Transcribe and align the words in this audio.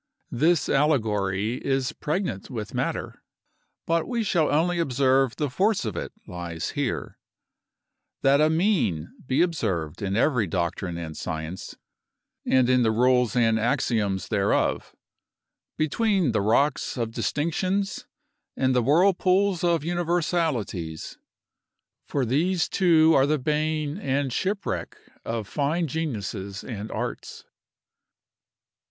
This 0.31 0.67
allegory 0.67 1.63
is 1.63 1.93
pregnant 1.93 2.49
with 2.49 2.73
matter; 2.73 3.21
but 3.85 4.07
we 4.07 4.23
shall 4.23 4.51
only 4.51 4.79
observe 4.79 5.35
the 5.35 5.47
force 5.47 5.85
of 5.85 5.95
it 5.95 6.11
lies 6.25 6.71
here, 6.71 7.19
that 8.23 8.41
a 8.41 8.49
mean 8.49 9.13
be 9.23 9.43
observed 9.43 10.01
in 10.01 10.15
every 10.15 10.47
doctrine 10.47 10.97
and 10.97 11.15
science, 11.15 11.75
and 12.47 12.67
in 12.67 12.81
the 12.81 12.89
rules 12.89 13.35
and 13.35 13.59
axioms 13.59 14.29
thereof, 14.29 14.95
between 15.77 16.31
the 16.31 16.41
rocks 16.41 16.97
of 16.97 17.11
distinctions 17.11 18.07
and 18.57 18.73
the 18.73 18.81
whirlpools 18.81 19.63
of 19.63 19.83
universalities: 19.83 21.19
for 22.07 22.25
these 22.25 22.67
two 22.67 23.13
are 23.15 23.27
the 23.27 23.37
bane 23.37 23.99
and 23.99 24.33
shipwreck 24.33 24.97
of 25.23 25.47
fine 25.47 25.85
geniuses 25.85 26.63
and 26.63 26.91
arts. 26.91 27.45